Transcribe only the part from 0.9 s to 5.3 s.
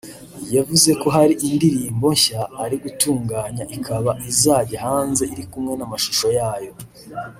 ko hari indirimbo nshya ari gutunganya ikaba izajya hanze